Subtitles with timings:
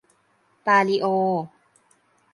[0.65, 1.05] ปาลิโอ